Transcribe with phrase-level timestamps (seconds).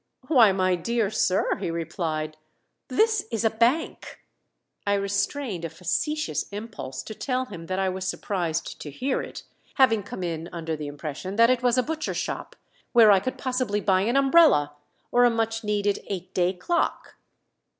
[0.29, 2.35] "Why, my dear sir," he replied,
[2.87, 4.19] "this is a bank!"
[4.87, 9.43] I restrained a facetious impulse to tell him that I was surprised to hear it,
[9.75, 12.55] having come in under the impression that it was a butcher shop,
[12.93, 14.73] where I could possibly buy an umbrella,
[15.11, 17.13] or a much needed eight day clock.